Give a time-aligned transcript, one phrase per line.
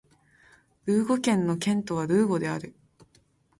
[0.87, 2.73] ルーゴ県の県都はルーゴである